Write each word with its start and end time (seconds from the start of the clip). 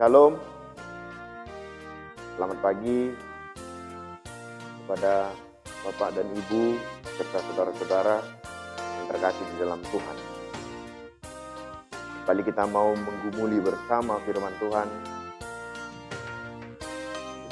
Shalom. 0.00 0.32
Selamat 2.32 2.56
pagi 2.64 3.12
kepada 4.80 5.28
Bapak 5.84 6.16
dan 6.16 6.24
Ibu 6.24 6.80
serta 7.20 7.44
saudara-saudara 7.44 8.24
yang 8.80 9.06
terkasih 9.12 9.44
di 9.44 9.56
dalam 9.60 9.76
Tuhan. 9.92 10.16
Kembali 12.24 12.42
kita 12.48 12.64
mau 12.72 12.96
menggumuli 12.96 13.60
bersama 13.60 14.16
firman 14.24 14.56
Tuhan. 14.56 14.88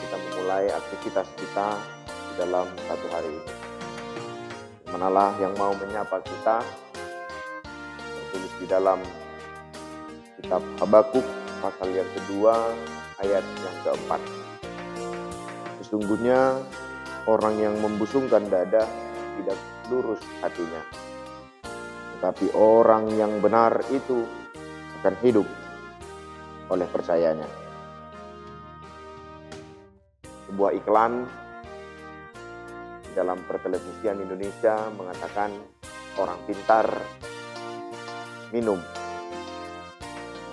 Kita 0.01 0.17
memulai 0.17 0.73
aktivitas 0.73 1.29
kita 1.37 1.77
di 2.09 2.35
dalam 2.41 2.65
satu 2.89 3.07
hari 3.13 3.29
ini. 3.29 3.53
Manalah 4.89 5.37
yang 5.37 5.53
mau 5.61 5.77
menyapa 5.77 6.25
kita 6.25 6.65
tertulis 7.93 8.53
di 8.57 8.65
dalam 8.65 9.05
kitab 10.41 10.65
Habakuk 10.81 11.48
pasal 11.59 11.91
yang 11.95 12.09
kedua 12.15 12.73
ayat 13.23 13.43
yang 13.43 13.77
keempat. 13.83 14.21
Sesungguhnya 15.83 16.59
orang 17.27 17.55
yang 17.59 17.75
membusungkan 17.79 18.47
dada 18.51 18.87
tidak 19.39 19.59
lurus 19.91 20.23
hatinya. 20.43 20.83
Tetapi 22.19 22.51
orang 22.55 23.15
yang 23.15 23.39
benar 23.39 23.79
itu 23.95 24.27
akan 25.03 25.15
hidup 25.23 25.47
oleh 26.69 26.87
percayanya. 26.91 27.47
Sebuah 30.51 30.75
iklan 30.75 31.29
dalam 33.15 33.39
pertelevisian 33.47 34.19
Indonesia 34.23 34.91
mengatakan 34.95 35.55
orang 36.19 36.39
pintar 36.49 36.87
minum 38.51 38.81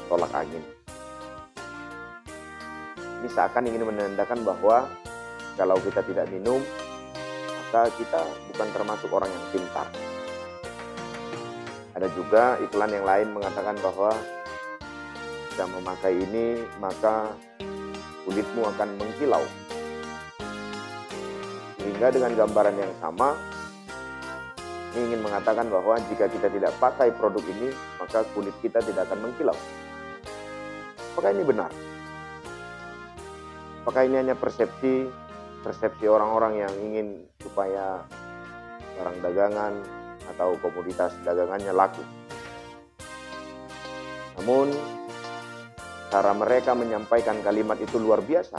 tolak 0.06 0.31
angin. 0.36 0.75
Ini 3.26 3.34
seakan 3.34 3.66
ingin 3.66 3.90
menandakan 3.90 4.45
bahwa 4.45 4.86
kalau 5.58 5.81
kita 5.81 6.06
tidak 6.06 6.30
minum, 6.30 6.62
maka 7.58 7.90
kita 7.98 8.22
bukan 8.54 8.70
termasuk 8.70 9.09
orang 9.09 9.34
yang 9.34 9.45
pintar. 9.50 9.90
Ada 11.98 12.06
juga 12.14 12.62
iklan 12.62 12.94
yang 12.94 13.02
lain 13.02 13.34
mengatakan 13.34 13.82
bahwa 13.82 14.14
jika 15.50 15.66
memakai 15.66 16.22
ini, 16.22 16.70
maka 16.78 17.34
kulitmu 18.30 18.62
akan 18.78 18.94
mengkilau. 18.94 19.42
Sehingga 21.82 22.14
dengan 22.14 22.30
gambaran 22.45 22.78
yang 22.78 22.94
sama, 23.02 23.42
ini 24.94 25.02
ingin 25.02 25.26
mengatakan 25.26 25.66
bahwa 25.73 25.98
jika 26.14 26.30
kita 26.30 26.45
tidak 26.54 26.78
pakai 26.78 27.10
produk 27.10 27.42
ini, 27.42 27.73
maka 27.98 28.22
kulit 28.38 28.54
kita 28.62 28.86
tidak 28.86 29.10
akan 29.10 29.26
mengkilau. 29.26 29.58
Apakah 31.17 31.34
ini 31.34 31.42
benar? 31.42 31.95
Apakah 33.86 34.02
ini 34.02 34.17
hanya 34.17 34.33
persepsi 34.33 35.05
persepsi 35.61 36.09
orang-orang 36.09 36.58
yang 36.58 36.73
ingin 36.81 37.22
supaya 37.38 38.02
barang 38.97 39.22
dagangan 39.22 39.77
atau 40.33 40.58
komoditas 40.58 41.14
dagangannya 41.22 41.69
laku? 41.69 42.02
Namun 44.42 44.73
cara 46.09 46.33
mereka 46.33 46.73
menyampaikan 46.73 47.45
kalimat 47.45 47.77
itu 47.77 48.02
luar 48.02 48.25
biasa. 48.25 48.58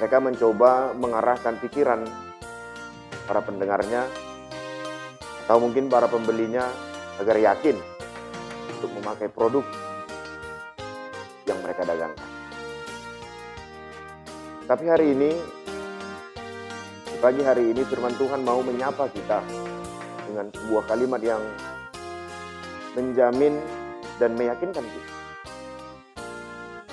Mereka 0.00 0.16
mencoba 0.24 0.96
mengarahkan 0.96 1.60
pikiran 1.60 2.08
para 3.28 3.44
pendengarnya 3.44 4.08
atau 5.44 5.60
mungkin 5.60 5.92
para 5.92 6.08
pembelinya 6.08 6.64
agar 7.20 7.36
yakin 7.36 7.76
untuk 8.80 8.96
memakai 8.96 9.28
produk 9.28 9.68
yang 11.44 11.60
mereka 11.60 11.84
dagangkan. 11.84 12.31
Tapi 14.62 14.86
hari 14.86 15.10
ini, 15.10 15.34
pagi 17.18 17.42
hari 17.42 17.74
ini 17.74 17.82
firman 17.82 18.14
Tuhan 18.14 18.46
mau 18.46 18.62
menyapa 18.62 19.10
kita 19.10 19.42
dengan 20.30 20.54
sebuah 20.54 20.86
kalimat 20.86 21.18
yang 21.18 21.42
menjamin 22.94 23.58
dan 24.22 24.38
meyakinkan 24.38 24.86
kita. 24.86 25.12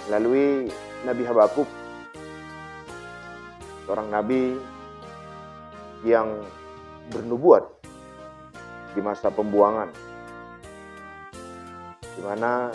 Melalui 0.10 0.74
Nabi 1.06 1.24
Habakuk, 1.30 1.70
seorang 3.86 4.10
nabi 4.10 4.58
yang 6.02 6.42
bernubuat 7.14 7.70
di 8.98 9.02
masa 9.06 9.30
pembuangan, 9.30 9.94
di 12.18 12.22
mana 12.26 12.74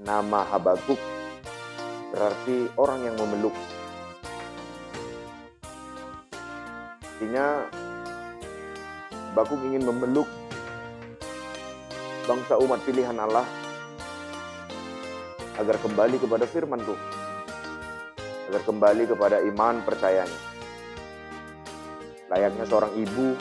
nama 0.00 0.40
Habakuk 0.48 0.96
berarti 2.16 2.72
orang 2.80 3.04
yang 3.04 3.16
memeluk. 3.20 3.71
Artinya 7.22 7.70
Habakuk 9.30 9.62
ingin 9.62 9.86
memeluk 9.86 10.26
bangsa 12.26 12.58
umat 12.58 12.82
pilihan 12.82 13.14
Allah 13.14 13.46
agar 15.54 15.78
kembali 15.78 16.18
kepada 16.18 16.50
firman 16.50 16.82
Tuhan. 16.82 17.10
Agar 18.50 18.62
kembali 18.66 19.06
kepada 19.06 19.38
iman 19.38 19.86
percayanya. 19.86 20.34
Layaknya 22.26 22.66
seorang 22.66 22.90
ibu 22.98 23.38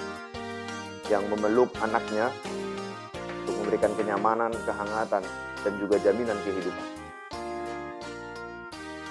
yang 1.09 1.25
memeluk 1.34 1.74
anaknya 1.81 2.30
untuk 3.42 3.66
memberikan 3.66 3.98
kenyamanan, 3.98 4.53
kehangatan, 4.62 5.25
dan 5.66 5.74
juga 5.81 5.98
jaminan 6.06 6.38
kehidupan. 6.46 6.88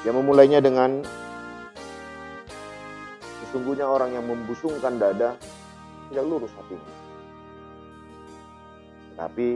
Yang 0.07 0.15
memulainya 0.15 0.63
dengan 0.63 1.03
sesungguhnya 3.50 3.83
orang 3.83 4.15
yang 4.15 4.22
membusungkan 4.31 4.94
dada 5.03 5.34
tidak 6.06 6.22
lurus 6.22 6.55
hatinya. 6.55 6.94
Tetapi 9.11 9.49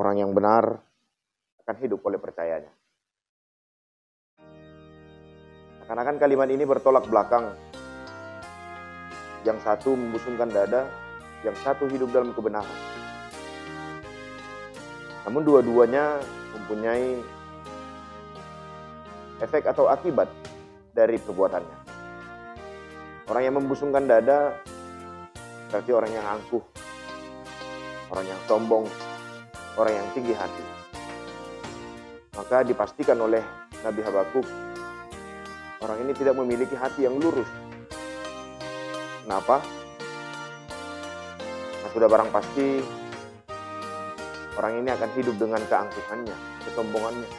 orang 0.00 0.16
yang 0.16 0.32
benar 0.32 0.80
akan 1.60 1.76
hidup 1.84 2.00
oleh 2.08 2.16
percayanya. 2.16 2.72
Seakan-akan 5.84 6.16
kalimat 6.16 6.48
ini 6.48 6.64
bertolak 6.64 7.04
belakang. 7.12 7.52
Yang 9.44 9.60
satu 9.60 9.92
membusungkan 9.92 10.48
dada, 10.48 10.88
yang 11.44 11.52
satu 11.60 11.92
hidup 11.92 12.08
dalam 12.08 12.32
kebenaran. 12.32 12.80
Namun 15.28 15.44
dua-duanya 15.44 16.24
mempunyai 16.56 17.20
efek 19.44 19.68
atau 19.68 19.92
akibat 19.92 20.32
dari 20.96 21.20
perbuatannya. 21.20 21.81
Orang 23.30 23.42
yang 23.46 23.54
membusungkan 23.54 24.10
dada 24.10 24.58
berarti 25.70 25.90
orang 25.94 26.10
yang 26.12 26.26
angkuh, 26.26 26.62
orang 28.10 28.26
yang 28.26 28.40
sombong, 28.50 28.84
orang 29.78 29.94
yang 29.94 30.06
tinggi 30.12 30.34
hati. 30.34 30.64
Maka 32.34 32.66
dipastikan 32.66 33.16
oleh 33.22 33.40
Nabi 33.86 34.00
Habakuk, 34.02 34.46
orang 35.80 35.98
ini 36.02 36.12
tidak 36.18 36.34
memiliki 36.36 36.74
hati 36.74 37.06
yang 37.06 37.16
lurus. 37.16 37.48
Kenapa? 39.22 39.62
Nah, 41.80 41.90
sudah 41.94 42.08
barang 42.10 42.30
pasti 42.34 42.82
orang 44.58 44.82
ini 44.82 44.90
akan 44.92 45.10
hidup 45.14 45.36
dengan 45.38 45.62
keangkuhannya, 45.70 46.36
kesombongannya. 46.68 47.30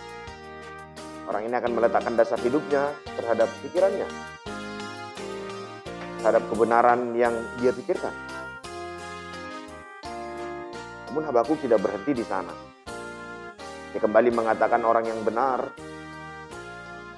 Orang 1.27 1.43
ini 1.43 1.55
akan 1.55 1.71
meletakkan 1.75 2.15
dasar 2.17 2.39
hidupnya 2.41 2.91
terhadap 3.15 3.47
pikirannya, 3.63 4.07
terhadap 6.23 6.47
kebenaran 6.47 7.11
yang 7.19 7.35
dia 7.59 7.75
pikirkan. 7.75 8.15
Namun 11.11 11.27
Habakuk 11.27 11.59
tidak 11.59 11.83
berhenti 11.83 12.15
di 12.15 12.23
sana. 12.23 12.55
Dia 13.91 13.99
kembali 13.99 14.31
mengatakan 14.31 14.87
orang 14.87 15.03
yang 15.03 15.19
benar 15.27 15.67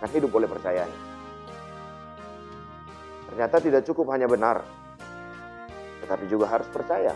akan 0.01 0.09
hidup 0.09 0.33
oleh 0.33 0.49
percayanya. 0.49 0.99
Ternyata 3.29 3.61
tidak 3.61 3.85
cukup 3.85 4.09
hanya 4.09 4.25
benar, 4.25 4.65
tetapi 6.01 6.25
juga 6.25 6.49
harus 6.49 6.65
percaya. 6.73 7.13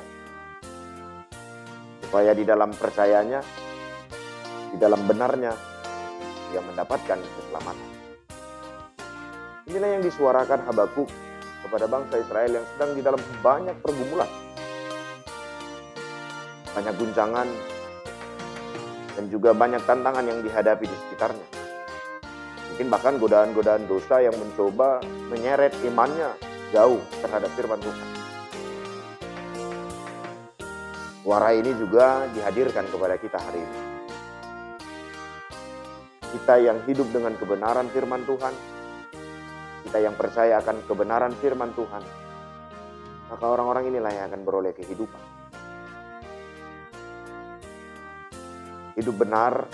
Supaya 2.05 2.37
di 2.37 2.45
dalam 2.45 2.69
percayanya, 2.69 3.41
di 4.69 4.77
dalam 4.77 5.09
benarnya, 5.09 5.57
dia 6.53 6.61
mendapatkan 6.61 7.17
keselamatan. 7.17 7.89
Inilah 9.73 9.89
yang 9.97 10.03
disuarakan 10.05 10.69
Habakuk 10.69 11.28
kepada 11.65 11.85
bangsa 11.85 12.21
Israel 12.21 12.51
yang 12.59 12.65
sedang 12.75 12.91
di 12.95 13.01
dalam 13.03 13.21
banyak 13.43 13.77
pergumulan. 13.83 14.29
Banyak 16.73 16.95
guncangan 16.95 17.47
dan 19.17 19.25
juga 19.27 19.51
banyak 19.51 19.83
tantangan 19.83 20.25
yang 20.27 20.39
dihadapi 20.39 20.85
di 20.87 20.97
sekitarnya. 21.07 21.47
Mungkin 22.73 22.87
bahkan 22.87 23.15
godaan-godaan 23.19 23.89
dosa 23.91 24.23
yang 24.23 24.35
mencoba 24.39 25.03
menyeret 25.27 25.75
imannya 25.83 26.31
jauh 26.71 27.01
terhadap 27.19 27.51
firman 27.57 27.81
Tuhan. 27.83 28.07
Suara 31.25 31.53
ini 31.53 31.75
juga 31.75 32.25
dihadirkan 32.31 32.87
kepada 32.89 33.19
kita 33.19 33.37
hari 33.37 33.61
ini. 33.61 33.89
kita 36.29 36.61
yang 36.61 36.77
hidup 36.85 37.09
dengan 37.09 37.33
kebenaran 37.37 37.89
firman 37.89 38.21
Tuhan, 38.25 38.53
kita 39.89 40.05
yang 40.05 40.13
percaya 40.13 40.61
akan 40.61 40.85
kebenaran 40.85 41.33
firman 41.41 41.73
Tuhan, 41.73 42.05
maka 43.25 43.41
orang-orang 43.41 43.89
inilah 43.89 44.13
yang 44.13 44.29
akan 44.29 44.45
beroleh 44.45 44.69
kehidupan. 44.77 45.17
Hidup 48.93 49.17
benar 49.17 49.65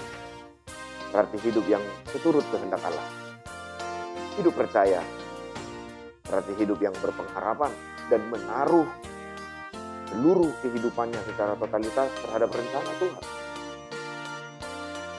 berarti 1.11 1.35
hidup 1.43 1.67
yang 1.67 1.83
seturut 2.07 2.47
kehendak 2.47 2.79
Allah. 2.87 3.03
Hidup 4.39 4.55
percaya 4.55 5.03
berarti 6.31 6.63
hidup 6.63 6.79
yang 6.79 6.95
berpengharapan 7.03 7.75
dan 8.07 8.23
menaruh 8.31 8.87
seluruh 10.15 10.55
kehidupannya 10.63 11.19
secara 11.27 11.59
totalitas 11.59 12.07
terhadap 12.23 12.55
rencana 12.55 12.91
Tuhan. 13.03 13.23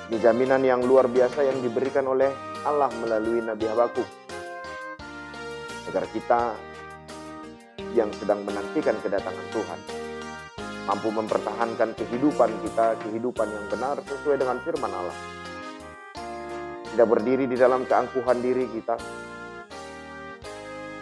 Ini 0.09 0.17
jaminan 0.25 0.65
yang 0.65 0.81
luar 0.89 1.05
biasa 1.05 1.45
yang 1.45 1.61
diberikan 1.61 2.09
oleh 2.09 2.33
Allah 2.65 2.89
melalui 2.97 3.45
Nabi 3.45 3.69
Habakuk. 3.69 4.26
Agar 5.97 6.13
kita 6.13 6.41
yang 7.97 8.13
sedang 8.13 8.45
menantikan 8.45 9.01
kedatangan 9.01 9.49
Tuhan 9.49 9.81
mampu 10.85 11.09
mempertahankan 11.09 11.97
kehidupan 11.97 12.53
kita, 12.69 13.01
kehidupan 13.01 13.49
yang 13.49 13.65
benar 13.73 13.97
sesuai 14.05 14.37
dengan 14.37 14.61
firman 14.61 14.93
Allah. 14.93 15.17
Tidak 16.93 17.09
berdiri 17.09 17.49
di 17.49 17.57
dalam 17.57 17.89
keangkuhan 17.89 18.45
diri 18.45 18.69
kita. 18.77 19.01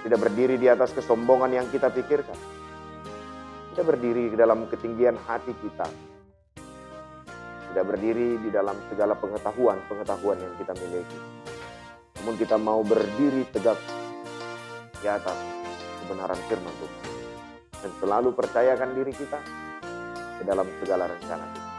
Tidak 0.06 0.14
berdiri 0.22 0.62
di 0.62 0.70
atas 0.70 0.94
kesombongan 0.94 1.50
yang 1.58 1.66
kita 1.74 1.90
pikirkan. 1.90 2.38
Tidak 3.74 3.82
berdiri 3.82 4.30
di 4.30 4.36
dalam 4.38 4.70
ketinggian 4.70 5.18
hati 5.26 5.58
kita. 5.58 5.90
Tidak 7.66 7.82
berdiri 7.82 8.38
di 8.38 8.46
dalam 8.46 8.78
segala 8.86 9.18
pengetahuan-pengetahuan 9.18 10.38
yang 10.38 10.54
kita 10.54 10.70
miliki. 10.78 11.18
Namun 12.22 12.34
kita 12.38 12.56
mau 12.62 12.80
berdiri 12.86 13.42
tegak 13.50 13.74
di 15.04 15.12
atas 15.12 15.36
kebenaran 16.00 16.40
firman 16.48 16.72
Tuhan. 16.80 17.00
Dan 17.84 17.92
selalu 18.00 18.32
percayakan 18.32 18.96
diri 18.96 19.12
kita 19.12 19.36
ke 20.40 20.42
dalam 20.48 20.64
segala 20.80 21.04
rencana 21.12 21.44
kita. 21.52 21.72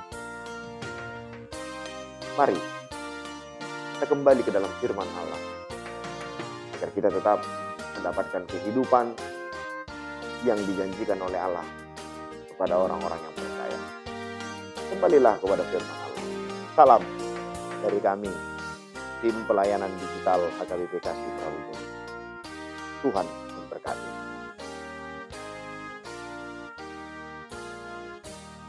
Mari 2.37 2.59
kita 3.97 4.05
kembali 4.05 4.41
ke 4.45 4.51
dalam 4.53 4.69
firman 4.77 5.09
Allah 5.17 5.41
agar 6.77 6.89
kita 6.93 7.09
tetap 7.09 7.41
mendapatkan 7.97 8.45
kehidupan 8.45 9.17
yang 10.45 10.61
dijanjikan 10.61 11.17
oleh 11.25 11.41
Allah 11.41 11.65
kepada 12.53 12.77
orang-orang 12.77 13.17
yang 13.17 13.33
percaya. 13.41 13.79
Kembalilah 14.93 15.33
kepada 15.41 15.63
firman 15.73 15.97
Allah. 15.97 16.23
Salam 16.77 17.01
dari 17.81 17.99
kami, 18.05 18.29
tim 19.25 19.33
pelayanan 19.49 19.89
digital 19.97 20.45
HKBP 20.61 21.01
Kasih 21.01 21.31
Prabu 21.41 21.84
Tuhan 23.05 23.25
memberkati. 23.53 24.24